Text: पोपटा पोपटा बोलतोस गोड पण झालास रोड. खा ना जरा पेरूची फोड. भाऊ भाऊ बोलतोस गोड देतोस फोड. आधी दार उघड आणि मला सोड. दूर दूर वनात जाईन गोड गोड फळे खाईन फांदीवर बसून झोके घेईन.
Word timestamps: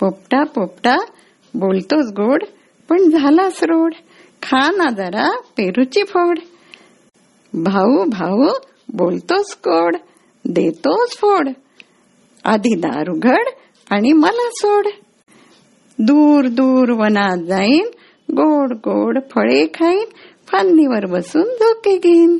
पोपटा 0.00 0.44
पोपटा 0.44 0.96
बोलतोस 1.54 2.06
गोड 2.06 2.44
पण 2.88 3.10
झालास 3.10 3.62
रोड. 3.62 3.94
खा 4.42 4.70
ना 4.70 4.90
जरा 4.90 5.30
पेरूची 5.56 6.02
फोड. 6.02 6.38
भाऊ 7.54 8.04
भाऊ 8.04 8.48
बोलतोस 8.94 9.56
गोड 9.58 9.96
देतोस 10.44 11.16
फोड. 11.16 11.48
आधी 12.44 12.74
दार 12.74 13.08
उघड 13.08 13.48
आणि 13.90 14.12
मला 14.12 14.48
सोड. 14.50 14.86
दूर 15.98 16.48
दूर 16.48 16.90
वनात 16.90 17.38
जाईन 17.38 17.86
गोड 18.30 18.72
गोड 18.72 19.18
फळे 19.30 19.66
खाईन 19.66 20.04
फांदीवर 20.48 21.06
बसून 21.06 21.42
झोके 21.42 21.96
घेईन. 21.98 22.38